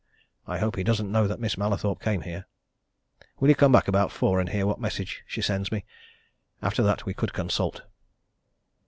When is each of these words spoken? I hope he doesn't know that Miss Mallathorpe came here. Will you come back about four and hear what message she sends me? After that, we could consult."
I 0.47 0.57
hope 0.57 0.77
he 0.77 0.83
doesn't 0.83 1.11
know 1.11 1.27
that 1.27 1.39
Miss 1.39 1.59
Mallathorpe 1.59 2.01
came 2.01 2.21
here. 2.21 2.47
Will 3.39 3.49
you 3.49 3.55
come 3.55 3.71
back 3.71 3.87
about 3.87 4.11
four 4.11 4.39
and 4.39 4.49
hear 4.49 4.65
what 4.65 4.81
message 4.81 5.21
she 5.27 5.43
sends 5.43 5.71
me? 5.71 5.85
After 6.59 6.81
that, 6.81 7.05
we 7.05 7.13
could 7.13 7.33
consult." 7.33 7.83